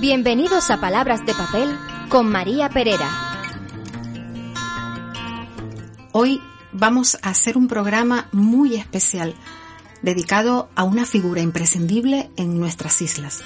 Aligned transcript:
Bienvenidos 0.00 0.70
a 0.70 0.80
Palabras 0.80 1.26
de 1.26 1.34
Papel 1.34 1.76
con 2.08 2.30
María 2.30 2.68
Perera. 2.68 3.10
Hoy 6.12 6.40
vamos 6.70 7.18
a 7.20 7.30
hacer 7.30 7.58
un 7.58 7.66
programa 7.66 8.28
muy 8.30 8.76
especial 8.76 9.34
dedicado 10.00 10.68
a 10.76 10.84
una 10.84 11.04
figura 11.04 11.40
imprescindible 11.40 12.30
en 12.36 12.60
nuestras 12.60 13.02
islas. 13.02 13.42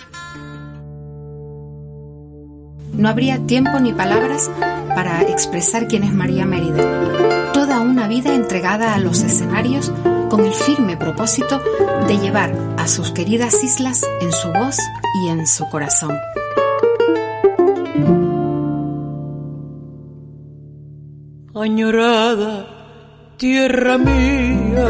No 2.92 3.08
habría 3.08 3.46
tiempo 3.46 3.80
ni 3.80 3.94
palabras 3.94 4.50
para 4.94 5.22
expresar 5.22 5.88
quién 5.88 6.04
es 6.04 6.12
María 6.12 6.44
Mérida. 6.44 7.52
Toda 7.54 7.80
una 7.80 8.08
vida 8.08 8.34
entregada 8.34 8.92
a 8.92 8.98
los 8.98 9.22
escenarios 9.22 9.90
con 10.28 10.44
el 10.44 10.52
firme 10.52 10.98
propósito 10.98 11.62
de 12.06 12.18
llevar 12.18 12.54
a 12.76 12.86
sus 12.88 13.10
queridas 13.10 13.64
islas 13.64 14.02
en 14.20 14.32
su 14.32 14.48
voz 14.52 14.76
y 15.24 15.28
en 15.28 15.46
su 15.46 15.66
corazón. 15.70 16.12
Añorada 21.62 22.66
tierra 23.36 23.96
mía, 23.98 24.88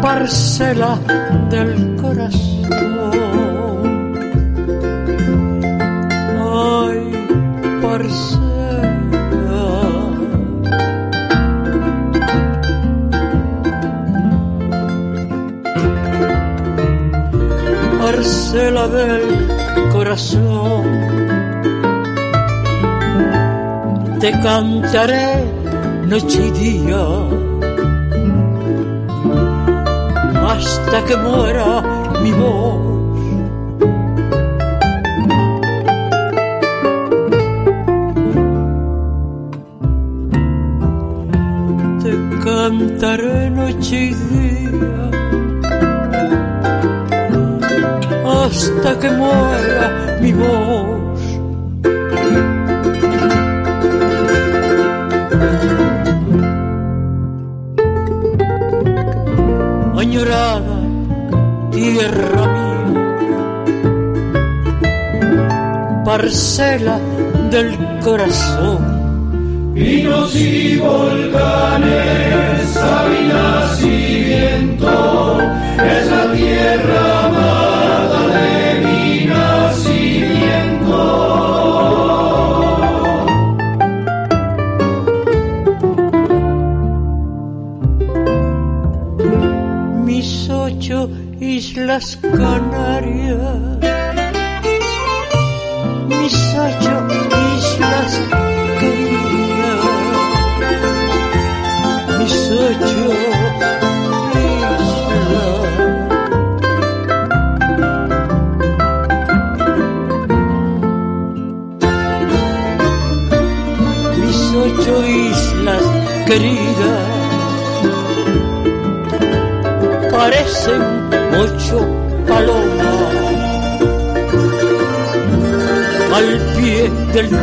parcela 0.00 0.98
del 1.50 1.96
corazón. 1.96 2.70
Ay, 6.40 7.00
parcela. 7.82 8.52
Parcela 18.00 18.88
del 18.88 19.22
corazón 19.92 21.31
te 24.22 24.30
cantaré 24.30 25.44
noche 26.06 26.46
y 26.46 26.50
día 26.52 27.04
hasta 30.48 31.04
que 31.06 31.16
muera 31.16 31.82
mi 32.22 32.30
voz. 32.30 33.18
Te 42.04 42.12
cantaré 42.44 43.50
noche 43.50 43.96
y 43.96 44.14
día 44.30 45.10
hasta 48.24 48.98
que 49.00 49.10
muera 49.10 50.18
mi 50.20 50.32
voz. 50.32 51.01
Tierra 62.02 62.46
mía, 62.54 63.14
parcela 66.04 66.98
del 67.50 67.78
corazón. 68.02 69.72
Vinos 69.74 70.34
y 70.34 70.78
volcanes, 70.78 72.68
sabinas 72.74 73.82
y 73.82 74.24
viento, 74.24 75.40
es 75.78 76.10
la 76.10 76.32
tierra 76.32 77.11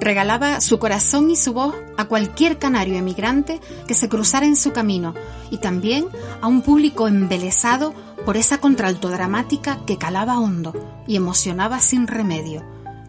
Regalaba 0.00 0.62
su 0.62 0.78
corazón 0.78 1.30
y 1.30 1.36
su 1.36 1.52
voz 1.52 1.74
a 1.98 2.06
cualquier 2.06 2.58
canario 2.58 2.94
emigrante 2.94 3.60
que 3.86 3.92
se 3.92 4.08
cruzara 4.08 4.46
en 4.46 4.56
su 4.56 4.72
camino 4.72 5.12
y 5.50 5.58
también 5.58 6.06
a 6.40 6.46
un 6.46 6.62
público 6.62 7.06
embelesado 7.06 7.92
por 8.24 8.38
esa 8.38 8.58
contralto 8.58 9.10
dramática 9.10 9.80
que 9.86 9.98
calaba 9.98 10.40
hondo 10.40 11.04
y 11.06 11.16
emocionaba 11.16 11.80
sin 11.80 12.06
remedio. 12.06 12.64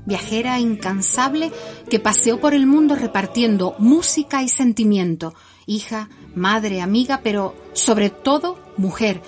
Viajera 0.05 0.59
incansable 0.59 1.53
que 1.89 2.01
paseó 2.01 2.41
por 2.41 2.53
el 2.53 2.67
mundo 2.67 2.97
repartiendo 2.97 3.75
música 3.79 4.43
y 4.43 4.49
sentimiento, 4.49 5.33
hija, 5.65 6.09
madre, 6.35 6.81
amiga, 6.81 7.21
pero 7.23 7.55
sobre 7.71 8.09
todo 8.09 8.59
mujer, 8.75 9.21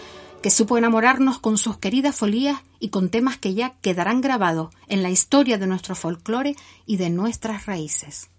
que 0.44 0.51
supo 0.51 0.78
enamorarnos 0.78 1.40
con 1.40 1.57
sus 1.57 1.78
queridas 1.78 2.18
folías 2.18 2.60
y 2.81 2.90
con 2.90 3.07
temas 3.10 3.38
que 3.38 3.54
ya 3.54 3.75
quedarán 3.80 4.19
grabados 4.19 4.75
en 4.90 5.01
la 5.01 5.10
historia 5.10 5.57
de 5.57 5.68
nuestro 5.68 5.95
folclore 5.95 6.57
y 6.86 6.98
de 6.98 7.10
nuestras 7.10 7.66
raíces. 7.66 8.30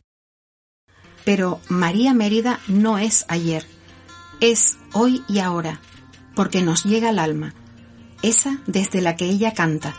Pero 1.25 1.61
María 1.71 2.12
Mérida 2.12 2.61
no 2.69 2.99
es 2.99 3.25
ayer, 3.29 3.67
es 4.41 4.77
hoy 4.93 5.25
y 5.29 5.39
ahora, 5.39 5.81
porque 6.35 6.61
nos 6.61 6.85
llega 6.85 7.09
al 7.09 7.19
alma, 7.19 7.55
esa 8.21 8.59
desde 8.67 9.01
la 9.01 9.17
que 9.17 9.25
ella 9.25 9.55
canta. 9.55 9.95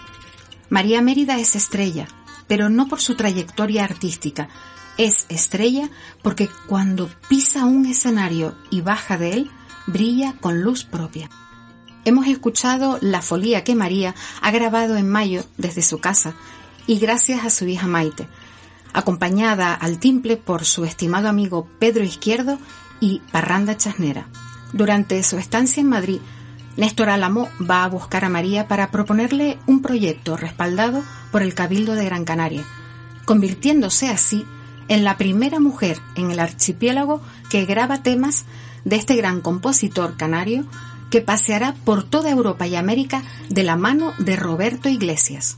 María 0.69 1.01
Mérida 1.01 1.39
es 1.39 1.55
estrella, 1.55 2.07
pero 2.45 2.69
no 2.69 2.87
por 2.87 3.01
su 3.01 3.15
trayectoria 3.15 3.83
artística, 3.83 4.47
es 4.99 5.25
estrella 5.29 5.89
porque 6.21 6.49
cuando 6.67 7.09
pisa 7.27 7.65
un 7.65 7.87
escenario 7.87 8.55
y 8.69 8.81
baja 8.81 9.17
de 9.17 9.33
él, 9.33 9.51
brilla 9.87 10.35
con 10.39 10.61
luz 10.61 10.83
propia. 10.83 11.31
Hemos 12.05 12.27
escuchado 12.27 12.99
la 13.01 13.23
folía 13.23 13.63
que 13.63 13.73
María 13.73 14.13
ha 14.39 14.51
grabado 14.51 14.95
en 14.95 15.09
mayo 15.09 15.43
desde 15.57 15.81
su 15.81 15.97
casa 15.97 16.35
y 16.85 16.99
gracias 16.99 17.43
a 17.43 17.49
su 17.49 17.65
hija 17.65 17.87
Maite, 17.87 18.27
acompañada 18.93 19.73
al 19.73 19.97
timple 19.97 20.37
por 20.37 20.65
su 20.65 20.85
estimado 20.85 21.27
amigo 21.27 21.67
Pedro 21.79 22.03
Izquierdo 22.03 22.59
y 22.99 23.21
Parranda 23.31 23.75
Chasnera. 23.75 24.27
Durante 24.71 25.23
su 25.23 25.39
estancia 25.39 25.81
en 25.81 25.89
Madrid, 25.89 26.19
Néstor 26.77 27.09
Álamo 27.09 27.49
va 27.59 27.83
a 27.83 27.89
buscar 27.89 28.23
a 28.23 28.29
María 28.29 28.67
para 28.67 28.91
proponerle 28.91 29.57
un 29.65 29.81
proyecto 29.81 30.37
respaldado 30.37 31.03
por 31.31 31.41
el 31.41 31.55
Cabildo 31.55 31.95
de 31.95 32.05
Gran 32.05 32.23
Canaria, 32.23 32.65
convirtiéndose 33.25 34.09
así 34.09 34.45
en 34.89 35.03
la 35.03 35.17
primera 35.17 35.59
mujer 35.59 35.97
en 36.15 36.29
el 36.29 36.39
archipiélago 36.39 37.19
que 37.49 37.65
graba 37.65 38.03
temas 38.03 38.45
de 38.83 38.97
este 38.97 39.15
gran 39.15 39.41
compositor 39.41 40.17
canario 40.17 40.65
que 41.09 41.21
paseará 41.21 41.75
por 41.83 42.03
toda 42.03 42.29
Europa 42.29 42.67
y 42.67 42.75
América 42.75 43.23
de 43.49 43.63
la 43.63 43.75
mano 43.75 44.13
de 44.19 44.35
Roberto 44.35 44.89
Iglesias. 44.89 45.57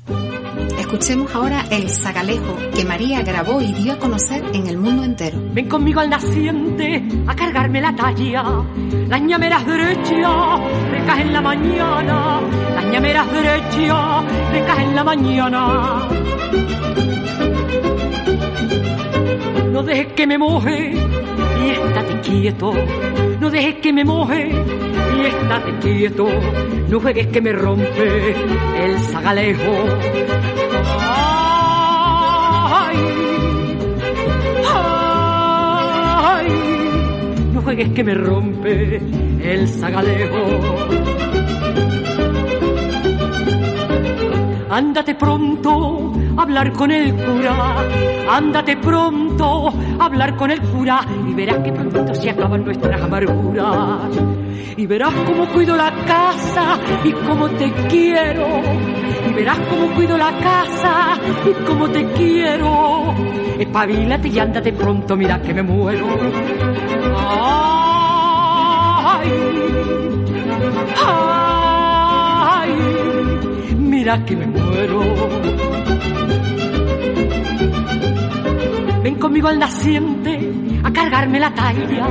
Escuchemos 0.77 1.33
ahora 1.35 1.65
el 1.71 1.89
zagalejo 1.89 2.55
que 2.73 2.85
María 2.85 3.21
grabó 3.21 3.61
y 3.61 3.73
dio 3.73 3.93
a 3.93 3.99
conocer 3.99 4.43
en 4.53 4.67
el 4.67 4.77
mundo 4.77 5.03
entero. 5.03 5.37
Ven 5.53 5.67
conmigo 5.67 5.99
al 5.99 6.09
naciente 6.09 7.03
a 7.27 7.35
cargarme 7.35 7.81
la 7.81 7.95
talla. 7.95 8.63
Las 9.09 9.21
ñameras 9.21 9.65
derechas 9.65 10.59
recaen 10.91 11.27
en 11.27 11.33
la 11.33 11.41
mañana. 11.41 12.41
Las 12.75 12.85
ñameras 12.85 13.31
derechas 13.31 14.23
recaen 14.51 14.89
en 14.89 14.95
la 14.95 15.03
mañana. 15.03 16.07
No 19.71 19.83
dejes 19.83 20.13
que 20.13 20.25
me 20.27 20.37
moje 20.37 20.93
y 20.93 21.69
estate 21.69 22.21
quieto. 22.21 22.73
Dejes 23.57 23.75
que 23.81 23.91
me 23.91 24.05
moje 24.05 24.51
y 25.17 25.25
estate 25.25 25.79
quieto. 25.81 26.27
No 26.89 26.99
juegues 26.99 27.25
que 27.25 27.41
me 27.41 27.53
rompe 27.53 28.35
el 28.85 28.99
zagalejo. 28.99 29.73
Ay, 32.69 32.97
ay, 36.23 36.47
no 37.51 37.61
juegues 37.63 37.89
que 37.93 38.03
me 38.03 38.13
rompe 38.13 39.01
el 39.41 39.67
zagalejo. 39.67 40.43
Ándate 44.69 45.15
pronto 45.15 46.13
hablar 46.37 46.71
con 46.73 46.91
el 46.91 47.13
cura, 47.13 47.87
ándate 48.29 48.77
pronto 48.77 49.73
hablar 49.99 50.35
con 50.35 50.51
el 50.51 50.61
cura 50.61 51.01
y 51.27 51.33
verás 51.33 51.57
que 51.63 51.71
pronto 51.71 52.13
se 52.15 52.29
acaban 52.29 52.63
nuestras 52.63 53.01
amarguras. 53.01 54.11
Y 54.77 54.85
verás 54.85 55.11
cómo 55.25 55.47
cuido 55.47 55.75
la 55.75 55.91
casa 56.05 56.77
y 57.03 57.11
cómo 57.11 57.49
te 57.49 57.71
quiero. 57.89 58.61
Y 59.27 59.33
verás 59.33 59.57
cómo 59.69 59.87
cuido 59.95 60.15
la 60.17 60.31
casa 60.37 61.17
y 61.45 61.53
cómo 61.65 61.89
te 61.89 62.05
quiero. 62.11 63.15
Espabilate 63.57 64.27
y 64.27 64.37
ándate 64.37 64.71
pronto, 64.73 65.17
mira 65.17 65.41
que 65.41 65.51
me 65.51 65.63
muero. 65.63 66.05
Ay, 69.09 69.31
ay, 71.03 72.71
mira 73.79 74.23
que 74.23 74.35
me 74.35 74.45
muero. 74.45 75.86
Ven 79.07 79.15
conmigo 79.19 79.47
al 79.47 79.57
naciente 79.57 80.51
a 80.83 80.91
cargarme 80.91 81.39
la 81.39 81.53
talla. 81.53 82.09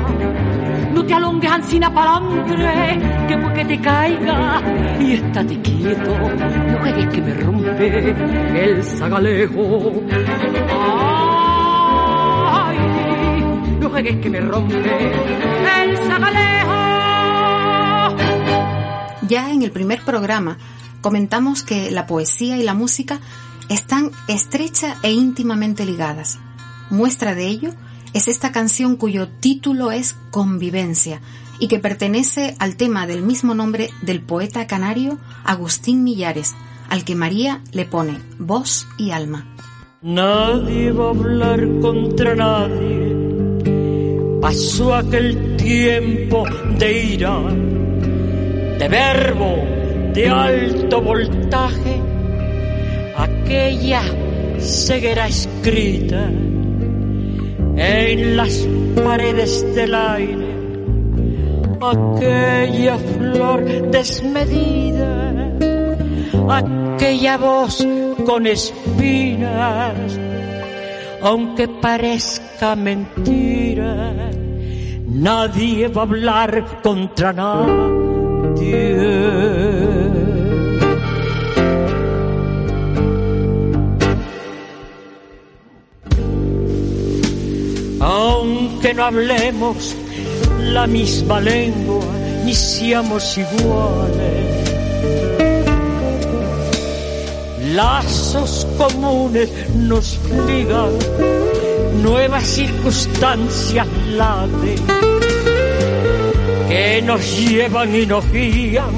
No 0.94 1.04
te 1.04 1.12
alongues 1.12 1.50
ansina 1.50 1.93
palandre, 1.93 2.98
que 3.28 3.37
porque 3.37 3.66
te 3.66 3.78
caiga. 3.82 4.62
Y 4.98 5.12
estate 5.12 5.60
quieto, 5.60 6.19
no 6.19 6.78
juegues 6.78 7.06
que 7.08 7.20
me 7.20 7.34
rompe 7.34 8.14
el 8.64 8.82
zagalejo. 8.82 9.93
Ay, 12.50 12.78
no 13.78 13.90
juegues 13.90 14.16
que 14.16 14.31
me 14.31 14.40
rompe 14.40 15.12
el 15.82 15.99
zagalejo. 15.99 16.72
Ya 19.28 19.52
en 19.52 19.60
el 19.60 19.70
primer 19.70 20.00
programa 20.00 20.56
comentamos 21.02 21.62
que 21.62 21.90
la 21.90 22.06
poesía 22.06 22.56
y 22.56 22.62
la 22.62 22.72
música 22.72 23.20
están 23.69 24.12
estrecha 24.28 24.96
e 25.02 25.12
íntimamente 25.12 25.84
ligadas. 25.84 26.38
Muestra 26.91 27.35
de 27.35 27.47
ello 27.47 27.71
es 28.15 28.29
esta 28.29 28.53
canción 28.53 28.97
cuyo 28.97 29.29
título 29.29 29.91
es 29.91 30.15
Convivencia 30.31 31.21
y 31.59 31.69
que 31.69 31.79
pertenece 31.79 32.55
al 32.59 32.77
tema 32.77 33.06
del 33.06 33.23
mismo 33.23 33.55
nombre 33.55 33.91
del 34.03 34.21
poeta 34.21 34.67
canario 34.67 35.19
Agustín 35.44 36.05
Millares, 36.05 36.55
al 36.88 37.05
que 37.05 37.15
María 37.15 37.62
le 37.73 37.85
pone 37.87 38.19
voz 38.38 38.87
y 38.99 39.11
alma. 39.11 39.47
Nadie 40.03 40.93
va 40.93 41.06
a 41.06 41.11
hablar 41.11 41.67
contra 41.81 42.35
nadie. 42.35 43.17
Pasó 44.41 44.94
aquel 44.94 45.56
tiempo 45.56 46.44
de 46.79 47.05
ira, 47.05 47.41
de 48.79 48.88
verbo 48.88 49.56
de 50.15 50.29
alto 50.29 51.03
voltaje, 51.03 52.00
aquella 53.17 54.03
ceguera 54.59 55.27
escrita 55.27 56.31
en 57.76 58.37
las 58.37 58.67
paredes 59.05 59.75
del 59.75 59.94
aire, 59.94 60.46
aquella 61.81 62.99
flor 62.99 63.64
desmedida, 63.90 65.52
aquella 66.49 67.37
voz 67.37 67.87
con 68.25 68.46
espinas, 68.46 70.19
aunque 71.23 71.69
parezca 71.69 72.75
mentira, 72.76 74.14
nadie 75.06 75.88
va 75.88 76.00
a 76.00 76.05
hablar 76.05 76.81
contra 76.82 77.32
nadie. 77.32 78.87
Aunque 88.87 88.94
no 88.94 89.05
hablemos 89.05 89.97
la 90.61 90.87
misma 90.87 91.41
lengua 91.41 92.05
ni 92.44 92.55
seamos 92.55 93.37
iguales. 93.37 94.71
Lazos 97.75 98.67
comunes 98.79 99.50
nos 99.75 100.19
ligan, 100.47 100.93
nuevas 102.03 102.45
circunstancias 102.45 103.87
laten, 104.11 104.78
que 106.69 107.02
nos 107.02 107.38
llevan 107.38 107.95
y 107.95 108.07
nos 108.07 108.31
guían 108.31 108.95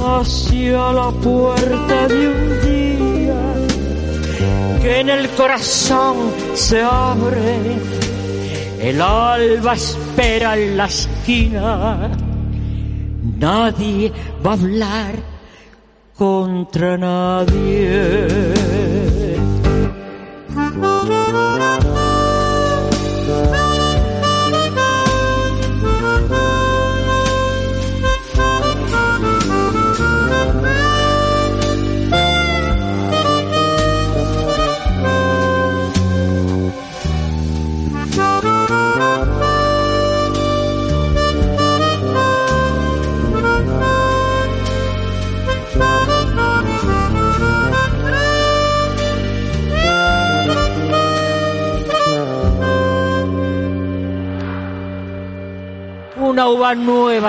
hacia 0.00 0.92
la 0.92 1.10
puerta 1.10 2.08
de 2.08 2.28
un 2.28 2.60
día 2.62 3.00
que 4.80 5.00
en 5.00 5.10
el 5.10 5.28
corazón 5.30 6.16
se 6.54 6.80
abre, 6.80 7.58
el 8.80 9.00
alba 9.02 9.74
espera 9.74 10.56
en 10.56 10.76
la 10.76 10.86
esquina, 10.86 12.10
nadie 13.38 14.10
va 14.44 14.50
a 14.50 14.54
hablar 14.54 15.14
contra 16.16 16.96
nadie. 16.96 18.59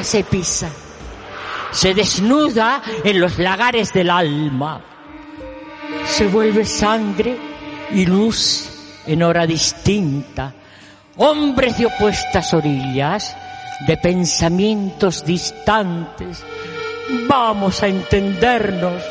Se 0.04 0.24
pisa, 0.24 0.70
se 1.72 1.94
desnuda 1.94 2.82
en 3.04 3.20
los 3.20 3.38
lagares 3.38 3.94
del 3.94 4.10
alma, 4.10 4.82
se 6.06 6.28
vuelve 6.28 6.66
sangre 6.66 7.38
y 7.92 8.06
luz 8.06 8.70
en 9.06 9.24
hora 9.24 9.46
distinta, 9.46 10.54
hombres 11.18 11.78
de 11.78 11.88
opuestas 11.88 12.54
orillas, 12.54 13.36
de 13.86 13.98
pensamientos 13.98 15.26
distantes, 15.26 16.44
vamos 17.28 17.84
a 17.84 17.88
entendernos. 17.88 19.04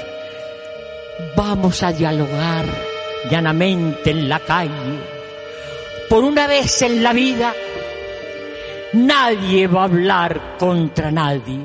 Vamos 1.36 1.82
a 1.82 1.92
dialogar 1.92 2.64
llanamente 3.30 4.10
en 4.10 4.28
la 4.28 4.40
calle. 4.40 4.98
Por 6.08 6.24
una 6.24 6.46
vez 6.46 6.82
en 6.82 7.02
la 7.02 7.12
vida, 7.12 7.54
nadie 8.92 9.66
va 9.66 9.82
a 9.82 9.84
hablar 9.84 10.56
contra 10.58 11.10
nadie. 11.10 11.60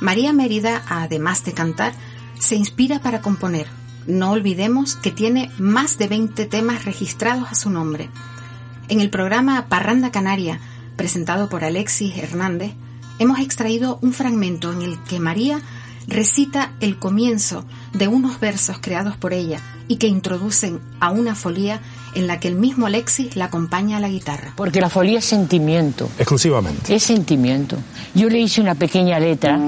María 0.00 0.32
Mérida, 0.32 0.82
además 0.88 1.44
de 1.44 1.52
cantar, 1.52 1.92
se 2.38 2.54
inspira 2.54 3.00
para 3.00 3.20
componer. 3.20 3.66
No 4.06 4.30
olvidemos 4.30 4.96
que 4.96 5.10
tiene 5.10 5.50
más 5.58 5.98
de 5.98 6.08
20 6.08 6.46
temas 6.46 6.84
registrados 6.84 7.50
a 7.50 7.54
su 7.54 7.70
nombre. 7.70 8.08
En 8.88 9.00
el 9.00 9.10
programa 9.10 9.66
Parranda 9.68 10.10
Canaria, 10.10 10.60
presentado 10.96 11.48
por 11.48 11.64
Alexis 11.64 12.16
Hernández, 12.16 12.72
hemos 13.18 13.40
extraído 13.40 13.98
un 14.00 14.12
fragmento 14.12 14.72
en 14.72 14.82
el 14.82 15.02
que 15.02 15.20
María 15.20 15.60
recita 16.06 16.72
el 16.80 16.98
comienzo 16.98 17.66
de 17.92 18.08
unos 18.08 18.40
versos 18.40 18.78
creados 18.80 19.16
por 19.16 19.32
ella 19.32 19.60
y 19.88 19.96
que 19.96 20.06
introducen 20.06 20.80
a 21.00 21.10
una 21.10 21.34
folía 21.34 21.80
en 22.14 22.26
la 22.26 22.38
que 22.38 22.48
el 22.48 22.54
mismo 22.54 22.86
Alexis 22.86 23.34
la 23.36 23.46
acompaña 23.46 23.96
a 23.96 24.00
la 24.00 24.08
guitarra. 24.08 24.52
Porque 24.56 24.80
la 24.80 24.90
folía 24.90 25.18
es 25.18 25.24
sentimiento. 25.24 26.08
Exclusivamente. 26.18 26.94
Es 26.94 27.02
sentimiento. 27.02 27.76
Yo 28.14 28.28
le 28.28 28.38
hice 28.38 28.60
una 28.60 28.74
pequeña 28.74 29.18
letra 29.18 29.58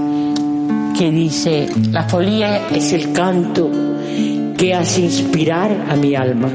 que 0.96 1.10
dice, 1.10 1.68
la 1.90 2.08
folía 2.08 2.68
es 2.68 2.92
el 2.92 3.12
canto 3.12 3.70
que 4.56 4.74
hace 4.74 5.02
inspirar 5.02 5.86
a 5.88 5.96
mi 5.96 6.14
alma. 6.14 6.50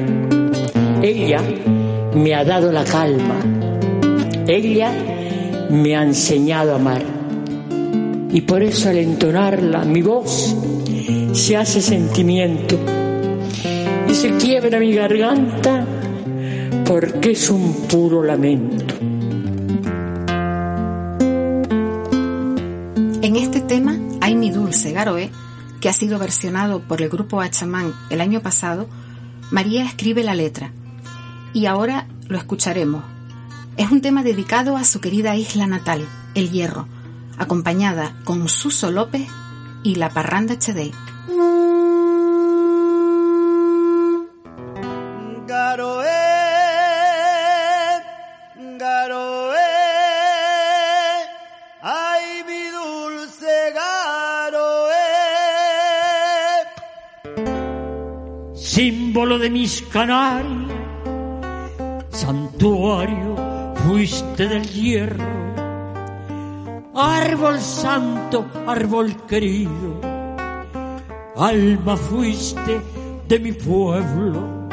Ella 1.02 1.42
me 2.14 2.36
ha 2.36 2.44
dado 2.46 2.72
la 2.72 2.84
calma. 2.84 3.40
Ella 4.48 4.92
me 5.72 5.96
ha 5.96 6.04
enseñado 6.04 6.74
a 6.74 6.76
amar. 6.76 7.04
Y 8.32 8.42
por 8.42 8.62
eso 8.62 8.90
al 8.90 8.98
entonarla 8.98 9.86
mi 9.86 10.02
voz 10.02 10.56
se 11.34 11.58
hace 11.58 11.82
sentimiento 11.82 12.78
se 14.16 14.38
quiebra 14.38 14.80
mi 14.80 14.94
garganta 14.94 15.86
porque 16.86 17.32
es 17.32 17.50
un 17.50 17.88
puro 17.88 18.24
lamento. 18.24 18.96
En 23.22 23.36
este 23.36 23.60
tema, 23.60 24.00
Hay 24.22 24.36
mi 24.36 24.52
dulce 24.52 24.94
Garoe, 24.94 25.32
que 25.82 25.90
ha 25.90 25.94
sido 25.94 26.18
versionado 26.18 26.80
por 26.80 27.02
el 27.02 27.10
grupo 27.10 27.42
Achamán 27.42 27.94
el 28.10 28.22
año 28.22 28.40
pasado, 28.40 28.88
María 29.52 29.84
escribe 29.84 30.24
la 30.24 30.34
letra. 30.34 30.72
Y 31.54 31.66
ahora 31.66 32.08
lo 32.30 32.38
escucharemos. 32.38 33.04
Es 33.76 33.92
un 33.92 34.00
tema 34.00 34.24
dedicado 34.24 34.78
a 34.78 34.86
su 34.86 35.02
querida 35.02 35.36
isla 35.36 35.68
natal, 35.68 36.08
El 36.36 36.52
Hierro, 36.52 36.88
acompañada 37.38 38.16
con 38.24 38.48
Suso 38.48 38.92
López 38.92 39.28
y 39.84 39.96
la 39.96 40.10
Parranda 40.10 40.56
HD. 40.56 40.94
De 59.46 59.52
mis 59.52 59.80
canarias, 59.94 60.74
santuario 62.10 63.36
fuiste 63.76 64.48
del 64.48 64.68
hierro, 64.68 65.24
árbol 66.96 67.60
santo, 67.60 68.48
árbol 68.66 69.16
querido, 69.28 70.02
alma 71.36 71.96
fuiste 71.96 72.82
de 73.28 73.40
mi 73.40 73.52
pueblo. 73.52 74.68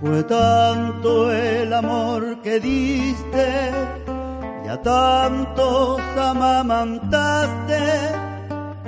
Fue 0.00 0.22
tanto 0.22 1.30
el 1.30 1.70
amor 1.74 2.40
que 2.40 2.60
diste 2.60 3.70
y 4.64 4.68
a 4.68 4.80
tantos 4.80 6.00
amamantaste 6.16 7.82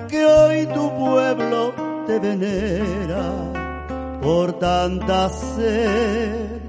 que 0.09 0.25
hoy 0.25 0.67
tu 0.73 0.89
pueblo 0.99 1.75
te 2.07 2.19
venera 2.19 3.50
por 4.23 4.59
tanta 4.59 5.29
sed 5.29 6.61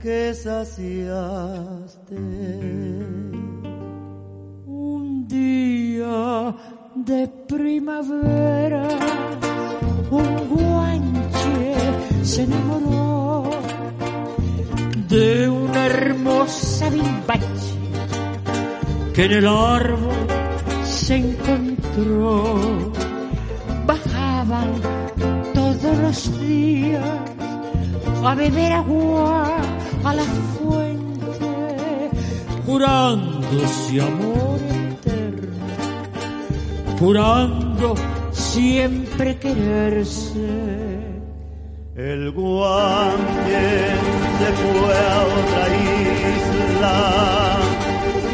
que 0.00 0.34
saciaste. 0.34 2.16
Un 4.66 5.26
día 5.28 6.54
de 6.94 7.28
primavera, 7.48 8.88
un 10.10 10.48
guanche 10.48 11.74
se 12.22 12.42
enamoró 12.42 13.50
de 15.08 15.48
una 15.48 15.86
hermosa 15.86 16.90
bimbache 16.90 17.46
que 19.14 19.24
en 19.24 19.32
el 19.32 19.46
árbol 19.46 20.26
se 20.84 21.16
encontró. 21.16 22.85
Los 26.06 26.38
días 26.38 27.02
a 28.24 28.34
beber 28.34 28.72
agua 28.72 29.56
a 30.04 30.14
la 30.14 30.22
fuente, 30.54 32.10
jurándose 32.64 34.00
amor 34.00 34.60
eterno, 34.92 35.56
jurando 36.98 37.94
siempre 38.30 39.36
quererse. 39.38 40.48
El 41.96 42.30
guante 42.32 43.62
se 44.38 44.48
fue 44.60 44.96
a 45.14 45.18
otra 45.38 45.64
isla 46.04 46.96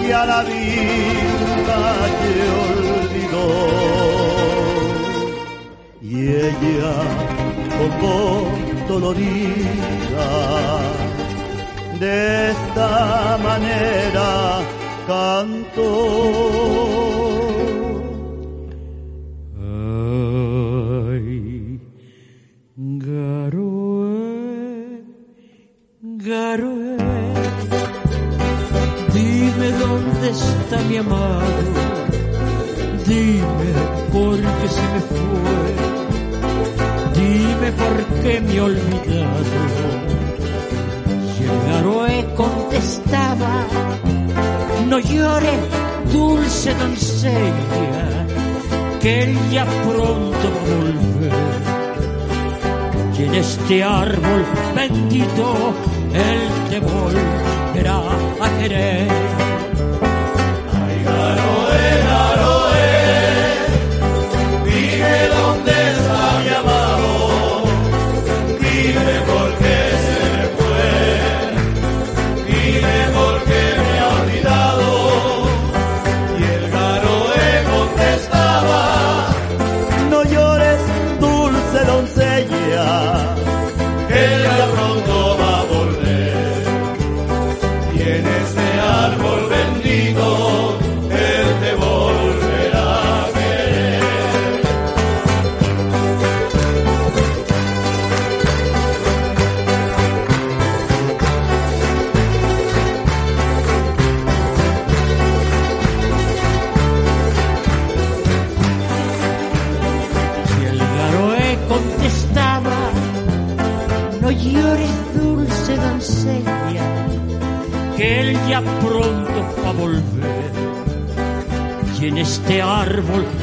y 0.05 0.11
a 0.11 0.23
la 0.26 0.41
vida 0.43 1.79
se 2.21 2.35
olvidó. 2.67 3.49
Y 6.02 6.12
ella, 6.49 6.95
voz 8.00 8.88
dolorida, 8.88 10.29
de 11.99 12.50
esta 12.50 13.38
manera 13.43 14.61
cantó. 15.07 15.91
Ay, 21.11 21.81
Garoe, 23.07 24.23
Garoe, 26.02 26.97
dime 29.14 29.69
dónde 29.83 30.31
está 30.31 30.76
mi 30.88 30.97
amado, 30.97 31.82
por 37.79 38.23
qué 38.23 38.41
me 38.41 38.61
olvidado. 38.61 39.57
Y 41.38 41.43
el 41.45 41.73
Garoe 41.73 42.26
contestaba, 42.37 43.67
no 44.88 44.99
llores, 44.99 45.61
dulce 46.12 46.75
doncella, 46.75 48.26
que 49.00 49.23
él 49.25 49.38
ya 49.50 49.64
pronto 49.64 50.47
va 50.55 50.62
a 50.62 50.76
volver. 50.76 51.33
Y 53.19 53.25
en 53.25 53.35
este 53.35 53.85
árbol 53.85 54.45
bendito 54.75 55.75
él 56.14 56.71
te 56.71 56.81
volverá 56.81 58.00
a 58.41 58.59
querer. 58.59 59.41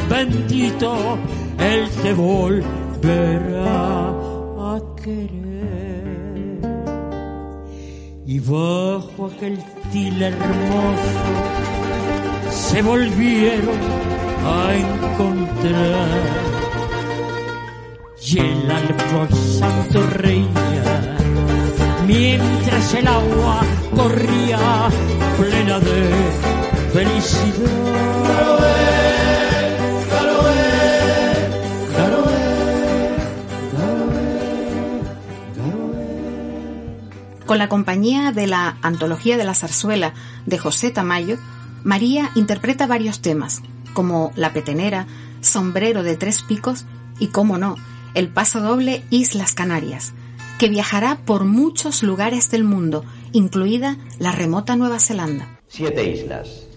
Bendito 0.10 1.18
él 1.60 1.90
te 2.02 2.14
volverá 2.14 4.10
a 4.10 4.82
querer. 5.04 5.50
Y 8.26 8.40
bajo 8.40 9.26
aquel 9.26 9.58
til 9.92 10.22
hermoso 10.22 11.32
se 12.52 12.82
volvieron 12.82 13.80
a 14.46 14.76
encontrar. 14.76 16.10
Y 18.22 18.40
el 18.40 18.70
árbol 18.70 19.30
santo 19.34 20.04
reía 20.18 21.18
mientras 22.06 22.94
el 22.94 23.08
agua 23.08 23.62
corría 23.96 24.90
plena 25.38 25.80
de 25.80 26.10
felicidad. 26.94 27.80
Con 37.50 37.58
la 37.58 37.68
compañía 37.68 38.32
de 38.32 38.46
la 38.46 38.78
Antología 38.84 39.36
de 39.36 39.44
la 39.44 39.56
Zarzuela 39.56 40.14
de 40.46 40.60
José 40.60 40.92
Tamayo, 40.92 41.38
María 41.84 42.30
interpreta 42.36 42.86
varios 42.86 43.24
temas, 43.24 43.64
como 43.94 44.32
La 44.36 44.54
Petenera, 44.54 45.08
Sombrero 45.42 46.04
de 46.04 46.16
Tres 46.16 46.44
Picos 46.44 46.86
y, 47.18 47.30
cómo 47.30 47.58
no, 47.58 47.74
el 48.14 48.28
paso 48.28 48.62
doble 48.62 49.02
Islas 49.10 49.56
Canarias, 49.56 50.14
que 50.60 50.70
viajará 50.70 51.22
por 51.26 51.44
muchos 51.44 52.04
lugares 52.04 52.52
del 52.52 52.64
mundo, 52.64 53.04
incluida 53.32 53.98
la 54.20 54.32
remota 54.32 54.76
Nueva 54.76 55.00
Zelanda. 55.00 55.60
Siete 55.68 56.08
islas. 56.08 56.68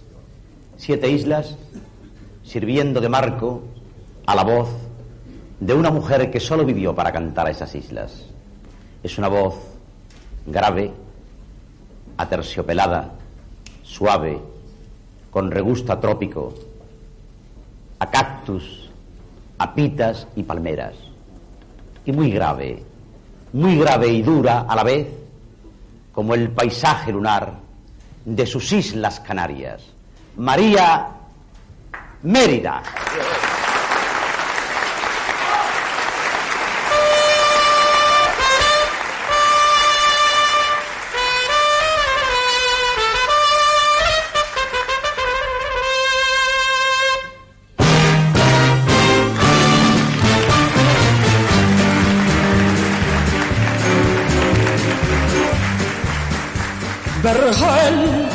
Siete 0.79 1.11
islas 1.11 1.59
sirviendo 2.45 3.03
de 3.03 3.11
marco 3.11 3.63
a 4.25 4.35
la 4.35 4.43
voz 4.43 4.71
de 5.61 5.75
una 5.75 5.91
mujer 5.91 6.31
que 6.31 6.41
solo 6.41 6.65
vivió 6.65 6.95
para 6.95 7.13
cantar 7.13 7.49
a 7.49 7.51
esas 7.51 7.75
islas. 7.75 8.25
Es 9.03 9.19
una 9.19 9.29
voz 9.29 9.72
grave, 10.47 10.93
aterciopelada, 12.17 13.13
suave, 13.83 14.41
con 15.31 15.51
regusto 15.51 15.97
trópico, 15.99 16.55
a 17.99 18.11
cactus, 18.11 18.91
a 19.59 19.75
pitas 19.75 20.27
y 20.37 20.43
palmeras. 20.43 20.95
Y 22.05 22.13
muy 22.13 22.31
grave, 22.31 22.83
muy 23.53 23.79
grave 23.79 24.09
y 24.09 24.23
dura 24.23 24.67
a 24.69 24.75
la 24.75 24.83
vez, 24.83 25.07
como 26.13 26.35
el 26.35 26.51
paisaje 26.51 27.13
lunar 27.13 27.55
de 28.25 28.47
sus 28.47 28.73
islas 28.73 29.21
Canarias. 29.21 29.83
María 30.37 31.09
Mérida. 32.23 32.83
Vergel 57.53 58.29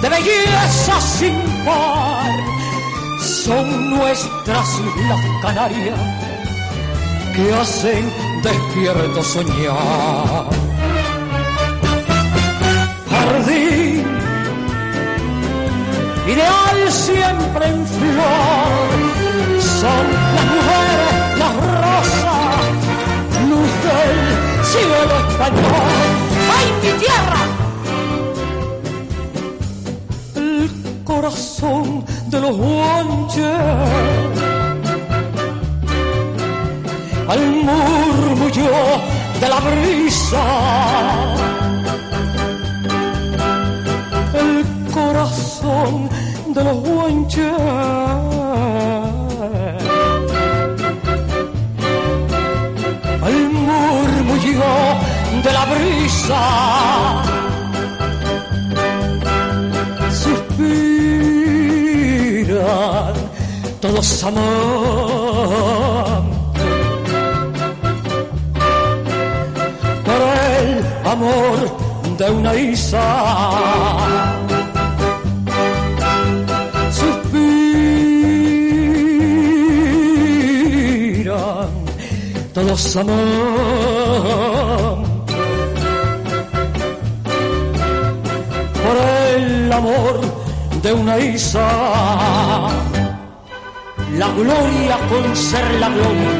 de 0.00 0.08
belleza 0.08 1.00
sin 1.00 1.36
par 1.64 2.32
son 3.20 3.90
nuestras 3.90 4.68
islas 4.78 5.20
Canarias 5.42 5.98
que 7.34 7.52
hacen 7.52 8.04
despierto 8.42 9.22
soñar. 9.22 10.46
Jardín 13.10 14.04
ideal 16.28 16.78
siempre 16.90 17.66
en 17.66 17.86
flor 17.86 18.88
son 19.82 20.04
las 20.36 20.46
mujeres, 20.54 21.38
las 21.42 21.54
rosas, 21.84 22.64
luz 23.48 23.72
del 23.86 24.64
cielo 24.64 25.28
español. 25.28 26.23
¡Ay, 26.64 26.72
mi 26.82 26.92
tierra! 26.98 27.42
El 30.34 30.70
corazón 31.04 32.04
de 32.28 32.40
los 32.40 32.56
guanches 32.56 33.44
al 37.28 37.42
murmullo 37.66 38.70
de 39.40 39.48
la 39.48 39.60
brisa. 39.60 40.44
El 44.42 44.64
corazón 44.92 46.08
de 46.54 46.64
los 46.64 46.76
guanches 46.76 47.93
brisa. 55.74 56.44
Suspiran 60.22 60.54
todos 63.80 64.24
amantes 64.24 64.42
por 70.04 70.20
el 70.60 70.68
amor 71.04 71.58
de 72.18 72.26
una 72.30 72.54
isa. 72.54 73.04
Todos 82.54 82.96
amantes 82.96 84.83
una 90.94 91.18
isa. 91.18 91.66
La 94.18 94.28
gloria 94.28 94.96
con 95.08 95.36
ser 95.36 95.80
la 95.80 95.88
gloria 95.88 96.30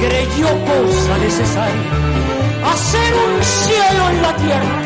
creyó 0.00 0.48
cosa 0.64 1.18
necesaria 1.18 2.06
hacer 2.72 3.14
un 3.14 3.42
cielo 3.42 4.10
en 4.10 4.22
la 4.22 4.36
tierra 4.36 4.76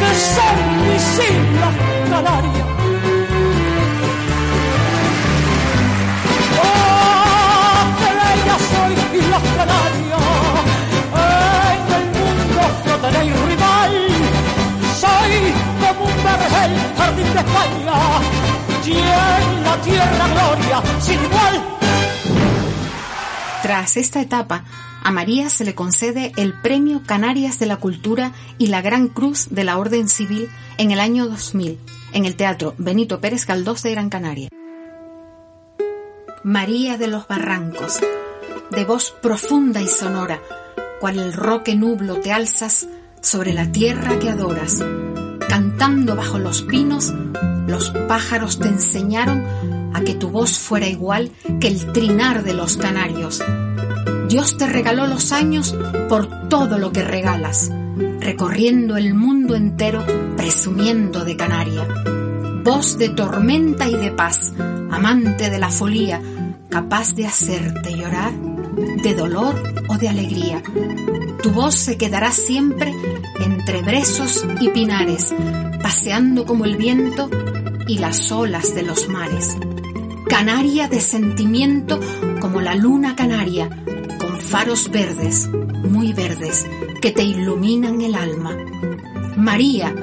que 0.00 0.10
son 0.34 0.56
mis 0.88 1.04
islas 1.30 1.74
Canarias. 2.10 2.66
¡Oh, 6.62 7.82
bella 7.98 8.56
soy 8.70 9.18
Islas 9.18 9.42
Canarias! 9.56 10.29
Vergel 16.60 16.96
jardín 16.96 17.32
de 17.32 17.40
España 17.40 18.40
tierra 19.82 20.28
gloria 20.28 21.00
sin 21.00 21.14
igual. 21.14 21.62
Tras 23.62 23.96
esta 23.96 24.20
etapa, 24.20 24.64
a 25.02 25.10
María 25.10 25.48
se 25.48 25.64
le 25.64 25.74
concede 25.74 26.32
el 26.36 26.52
Premio 26.52 27.02
Canarias 27.06 27.58
de 27.58 27.66
la 27.66 27.76
Cultura 27.76 28.32
y 28.58 28.66
la 28.66 28.82
Gran 28.82 29.08
Cruz 29.08 29.48
de 29.50 29.64
la 29.64 29.78
Orden 29.78 30.08
Civil 30.08 30.50
en 30.76 30.90
el 30.90 31.00
año 31.00 31.26
2000, 31.28 31.78
en 32.12 32.24
el 32.24 32.36
Teatro 32.36 32.74
Benito 32.78 33.20
Pérez 33.20 33.46
Galdós 33.46 33.82
de 33.82 33.92
Gran 33.92 34.10
Canaria. 34.10 34.48
María 36.42 36.98
de 36.98 37.06
los 37.06 37.26
Barrancos, 37.28 38.00
de 38.70 38.84
voz 38.84 39.14
profunda 39.22 39.80
y 39.80 39.88
sonora, 39.88 40.40
cual 41.00 41.18
el 41.18 41.32
roque 41.32 41.74
nublo 41.76 42.16
te 42.20 42.32
alzas 42.32 42.86
sobre 43.20 43.52
la 43.52 43.70
tierra 43.70 44.18
que 44.18 44.30
adoras. 44.30 44.82
Cantando 45.50 46.14
bajo 46.14 46.38
los 46.38 46.62
pinos, 46.62 47.12
los 47.66 47.90
pájaros 48.06 48.60
te 48.60 48.68
enseñaron 48.68 49.44
a 49.92 50.00
que 50.02 50.14
tu 50.14 50.30
voz 50.30 50.56
fuera 50.56 50.86
igual 50.86 51.32
que 51.60 51.66
el 51.66 51.92
trinar 51.92 52.44
de 52.44 52.54
los 52.54 52.76
canarios. 52.76 53.42
Dios 54.28 54.56
te 54.56 54.68
regaló 54.68 55.08
los 55.08 55.32
años 55.32 55.76
por 56.08 56.48
todo 56.48 56.78
lo 56.78 56.92
que 56.92 57.02
regalas, 57.02 57.72
recorriendo 58.20 58.96
el 58.96 59.12
mundo 59.12 59.56
entero 59.56 60.04
presumiendo 60.36 61.24
de 61.24 61.36
Canaria. 61.36 61.84
Voz 62.62 62.96
de 62.96 63.08
tormenta 63.08 63.88
y 63.88 63.96
de 63.96 64.12
paz, 64.12 64.52
amante 64.56 65.50
de 65.50 65.58
la 65.58 65.70
folía, 65.70 66.22
capaz 66.68 67.16
de 67.16 67.26
hacerte 67.26 67.96
llorar 67.96 68.49
de 68.76 69.14
dolor 69.14 69.62
o 69.88 69.98
de 69.98 70.08
alegría. 70.08 70.62
Tu 71.42 71.50
voz 71.50 71.74
se 71.74 71.96
quedará 71.96 72.32
siempre 72.32 72.94
entre 73.40 73.82
brezos 73.82 74.44
y 74.60 74.68
pinares, 74.68 75.34
paseando 75.82 76.44
como 76.44 76.64
el 76.64 76.76
viento 76.76 77.30
y 77.86 77.98
las 77.98 78.30
olas 78.30 78.74
de 78.74 78.82
los 78.82 79.08
mares. 79.08 79.56
Canaria 80.28 80.88
de 80.88 81.00
sentimiento 81.00 81.98
como 82.40 82.60
la 82.60 82.74
luna 82.74 83.16
canaria, 83.16 83.68
con 84.18 84.38
faros 84.38 84.90
verdes, 84.90 85.48
muy 85.48 86.12
verdes, 86.12 86.66
que 87.00 87.10
te 87.10 87.24
iluminan 87.24 88.00
el 88.00 88.14
alma. 88.14 88.56
María, 89.36 89.94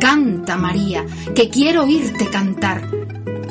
canta 0.00 0.56
María, 0.56 1.04
que 1.34 1.50
quiero 1.50 1.84
oírte 1.84 2.26
cantar, 2.28 2.88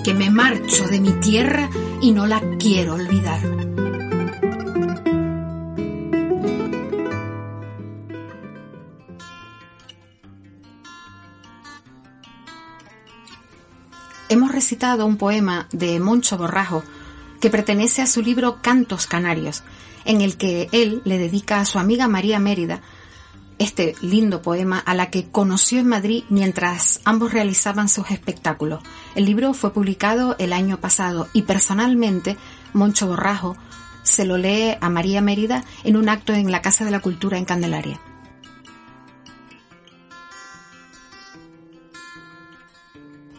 que 0.04 0.14
me 0.14 0.30
marcho 0.30 0.88
de 0.88 1.00
mi 1.00 1.12
tierra 1.14 1.70
y 2.02 2.12
no 2.12 2.26
la 2.26 2.42
quiero 2.58 2.96
olvidar. 2.96 3.55
Recitado 14.56 15.06
un 15.06 15.18
poema 15.18 15.68
de 15.72 16.00
Moncho 16.00 16.38
Borrajo 16.38 16.84
que 17.40 17.50
pertenece 17.50 18.02
a 18.02 18.08
su 18.08 18.22
libro 18.22 18.62
Cantos 18.62 19.06
Canarios, 19.06 19.64
en 20.06 20.22
el 20.22 20.38
que 20.38 20.70
él 20.72 21.02
le 21.04 21.18
dedica 21.20 21.60
a 21.60 21.66
su 21.66 21.78
amiga 21.78 22.08
María 22.08 22.40
Mérida 22.40 22.82
este 23.60 23.96
lindo 24.02 24.42
poema 24.42 24.80
a 24.80 24.96
la 24.96 25.10
que 25.10 25.30
conoció 25.30 25.80
en 25.80 25.88
Madrid 25.88 26.24
mientras 26.30 27.02
ambos 27.06 27.34
realizaban 27.34 27.90
sus 27.90 28.12
espectáculos. 28.12 28.82
El 29.16 29.26
libro 29.26 29.54
fue 29.54 29.74
publicado 29.74 30.36
el 30.40 30.54
año 30.54 30.80
pasado 30.80 31.28
y 31.34 31.44
personalmente 31.44 32.38
Moncho 32.74 33.08
Borrajo 33.08 33.56
se 34.04 34.26
lo 34.26 34.38
lee 34.38 34.76
a 34.80 34.90
María 34.90 35.22
Mérida 35.22 35.64
en 35.84 35.98
un 35.98 36.10
acto 36.10 36.34
en 36.34 36.52
la 36.52 36.62
Casa 36.62 36.86
de 36.86 36.92
la 36.92 37.00
Cultura 37.00 37.38
en 37.38 37.46
Candelaria. 37.46 38.00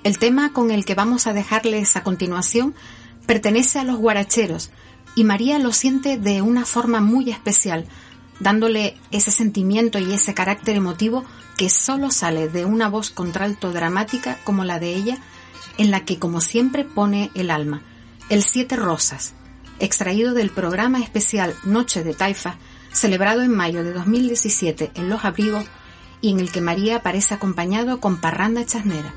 El 0.07 0.21
tema 0.21 0.53
con 0.53 0.71
el 0.71 0.85
que 0.85 0.95
vamos 0.95 1.27
a 1.27 1.33
dejarles 1.33 1.97
a 1.97 2.05
continuación 2.05 2.77
pertenece 3.27 3.81
a 3.81 3.83
los 3.83 3.97
guaracheros 3.97 4.71
y 5.17 5.25
María 5.25 5.59
lo 5.59 5.73
siente 5.73 6.17
de 6.17 6.43
una 6.43 6.65
forma 6.65 7.01
muy 7.01 7.29
especial, 7.29 7.87
dándole 8.39 8.97
ese 9.11 9.33
sentimiento 9.33 9.99
y 9.99 10.13
ese 10.13 10.33
carácter 10.33 10.77
emotivo 10.77 11.25
que 11.57 11.69
solo 11.71 12.13
sale 12.13 12.49
de 12.49 12.65
una 12.65 12.89
voz 12.89 13.11
contralto 13.11 13.73
dramática 13.73 14.39
como 14.45 14.63
la 14.63 14.79
de 14.79 14.95
ella, 14.95 15.19
en 15.77 15.91
la 15.91 16.05
que 16.05 16.21
como 16.21 16.41
siempre 16.41 16.85
pone 16.85 17.33
el 17.35 17.51
alma. 17.51 17.83
El 18.29 18.45
Siete 18.45 18.77
Rosas, 18.77 19.35
extraído 19.81 20.35
del 20.35 20.51
programa 20.51 21.01
especial 21.01 21.57
Noche 21.65 22.05
de 22.05 22.15
Taifa, 22.15 22.59
celebrado 22.93 23.43
en 23.43 23.51
mayo 23.51 23.83
de 23.83 23.93
2017 23.93 24.93
en 24.95 25.09
Los 25.09 25.25
Abrigos 25.25 25.65
y 26.21 26.31
en 26.31 26.39
el 26.39 26.53
que 26.53 26.61
María 26.61 26.99
aparece 26.99 27.35
acompañado 27.35 27.99
con 27.99 28.21
Parranda 28.21 28.65
Chasnera. 28.65 29.13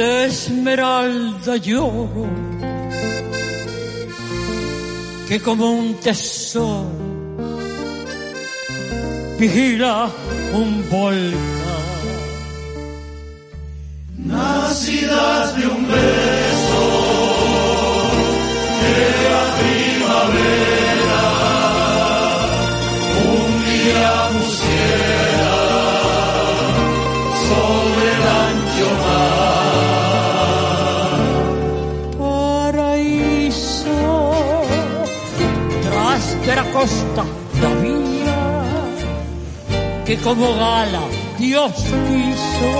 Esmeralda 0.00 1.56
lloro, 1.56 2.26
que 5.28 5.40
como 5.40 5.70
un 5.70 5.94
tesoro 5.94 7.10
vigila 9.38 10.10
un 10.52 10.70
volcán. 10.90 11.70
Nacidas 14.18 15.56
de 15.56 15.66
un 15.66 15.82
beso 15.88 16.86
de 18.82 19.00
la 19.28 19.42
primavera, 19.60 20.79
costa 36.80 37.24
todavía 37.60 38.38
que 40.06 40.16
como 40.18 40.54
gala 40.54 41.02
Dios 41.38 41.72
quiso 41.74 42.72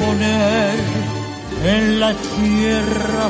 poner 0.00 0.78
en 1.64 2.00
la 2.00 2.14
tierra 2.14 3.28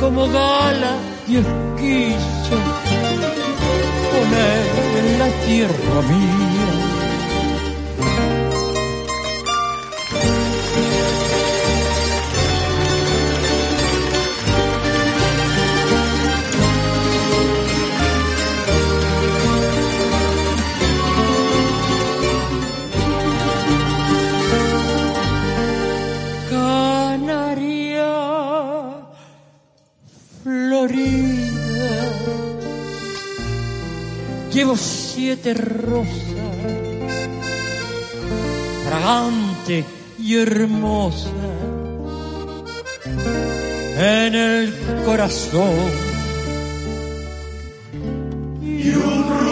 como 0.00 0.28
gala 0.28 0.92
Dios 1.26 1.44
quiso 1.76 2.37
en 5.50 6.77
llevo 34.52 34.76
siete 34.76 35.54
rosas, 35.54 36.12
fragante 38.86 39.84
y 40.18 40.36
hermosa, 40.36 41.30
en 43.96 44.34
el 44.34 44.74
corazón. 45.04 46.08
y 48.62 48.90
un 48.90 49.47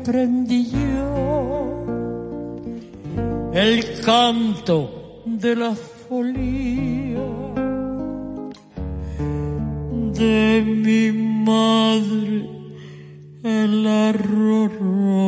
aprendí 0.00 0.70
yo 0.70 1.84
el 3.52 3.84
canto 4.02 5.22
de 5.26 5.56
la 5.56 5.74
folía, 5.74 7.28
de 10.20 10.62
mi 10.84 11.12
madre 11.44 12.48
el 13.44 13.86
arroró. 13.86 15.19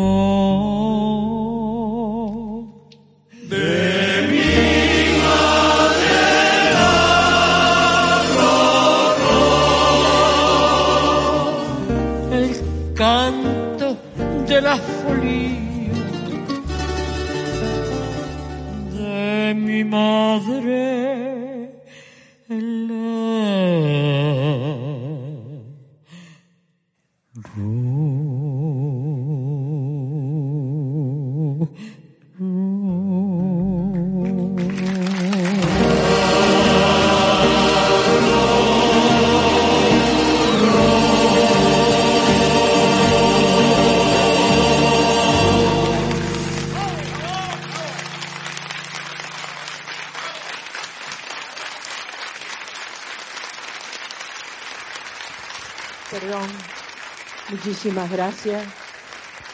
Muchísimas 57.64 58.10
gracias. 58.10 58.64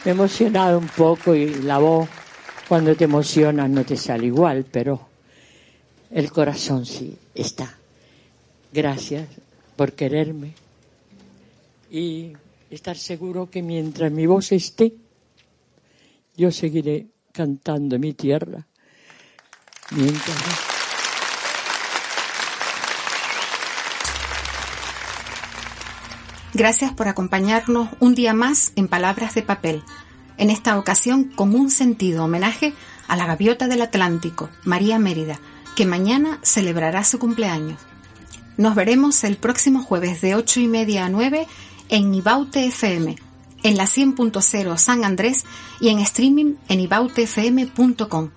Me 0.03 0.09
he 0.09 0.13
emocionado 0.15 0.79
un 0.79 0.87
poco 0.87 1.35
y 1.35 1.53
la 1.61 1.77
voz, 1.77 2.09
cuando 2.67 2.95
te 2.95 3.03
emocionas, 3.03 3.69
no 3.69 3.85
te 3.85 3.95
sale 3.97 4.25
igual, 4.25 4.65
pero 4.71 5.09
el 6.09 6.31
corazón 6.31 6.87
sí 6.87 7.15
está. 7.35 7.77
Gracias 8.73 9.29
por 9.75 9.93
quererme 9.93 10.55
y 11.91 12.33
estar 12.71 12.97
seguro 12.97 13.47
que 13.47 13.61
mientras 13.61 14.11
mi 14.11 14.25
voz 14.25 14.53
esté, 14.53 14.91
yo 16.35 16.51
seguiré 16.51 17.05
cantando 17.31 17.99
mi 17.99 18.13
tierra. 18.13 18.65
Mientras. 19.91 20.78
Gracias 26.53 26.91
por 26.91 27.07
acompañarnos 27.07 27.89
un 27.99 28.15
día 28.15 28.33
más 28.33 28.71
en 28.75 28.87
Palabras 28.87 29.35
de 29.35 29.43
Papel, 29.43 29.83
en 30.37 30.49
esta 30.49 30.79
ocasión 30.79 31.25
con 31.25 31.53
un 31.53 31.69
sentido 31.69 32.23
homenaje 32.23 32.73
a 33.07 33.15
la 33.15 33.27
gaviota 33.27 33.67
del 33.67 33.83
Atlántico, 33.83 34.49
María 34.63 34.97
Mérida, 34.97 35.39
que 35.75 35.85
mañana 35.85 36.39
celebrará 36.41 37.03
su 37.03 37.19
cumpleaños. 37.19 37.79
Nos 38.57 38.73
veremos 38.73 39.23
el 39.23 39.37
próximo 39.37 39.83
jueves 39.83 40.21
de 40.21 40.35
8 40.35 40.59
y 40.61 40.67
media 40.67 41.05
a 41.05 41.09
9 41.09 41.47
en 41.89 42.13
Ibaute 42.13 42.65
FM, 42.65 43.15
en 43.63 43.77
la 43.77 43.85
100.0 43.85 44.77
San 44.77 45.05
Andrés 45.05 45.45
y 45.79 45.89
en 45.89 45.99
streaming 45.99 46.55
en 46.67 46.79
ibautefm.com. 46.79 48.29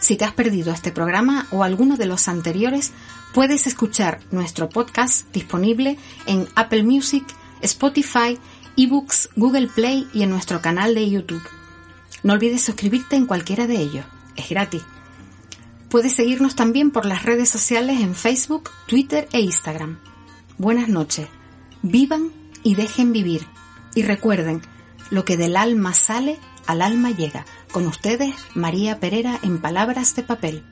Si 0.00 0.16
te 0.16 0.24
has 0.24 0.32
perdido 0.32 0.72
este 0.72 0.90
programa 0.90 1.46
o 1.52 1.62
alguno 1.62 1.96
de 1.96 2.06
los 2.06 2.26
anteriores, 2.26 2.92
puedes 3.32 3.68
escuchar 3.68 4.20
nuestro 4.32 4.68
podcast 4.68 5.32
disponible 5.32 5.96
en 6.26 6.48
Apple 6.56 6.82
Music, 6.82 7.24
Spotify, 7.62 8.38
eBooks, 8.76 9.30
Google 9.36 9.68
Play 9.68 10.08
y 10.12 10.22
en 10.22 10.30
nuestro 10.30 10.60
canal 10.60 10.94
de 10.94 11.08
YouTube. 11.08 11.42
No 12.22 12.34
olvides 12.34 12.62
suscribirte 12.62 13.16
en 13.16 13.26
cualquiera 13.26 13.66
de 13.66 13.76
ellos, 13.76 14.04
es 14.36 14.48
gratis. 14.48 14.82
Puedes 15.88 16.14
seguirnos 16.14 16.54
también 16.54 16.90
por 16.90 17.04
las 17.04 17.24
redes 17.24 17.50
sociales 17.50 18.00
en 18.00 18.14
Facebook, 18.14 18.70
Twitter 18.86 19.28
e 19.32 19.40
Instagram. 19.40 19.98
Buenas 20.56 20.88
noches. 20.88 21.28
Vivan 21.82 22.32
y 22.62 22.74
dejen 22.76 23.12
vivir. 23.12 23.46
Y 23.94 24.02
recuerden, 24.02 24.62
lo 25.10 25.24
que 25.24 25.36
del 25.36 25.56
alma 25.56 25.92
sale, 25.92 26.38
al 26.66 26.80
alma 26.80 27.10
llega. 27.10 27.44
Con 27.72 27.86
ustedes, 27.86 28.34
María 28.54 29.00
Pereira 29.00 29.38
en 29.42 29.60
Palabras 29.60 30.14
de 30.16 30.22
Papel. 30.22 30.64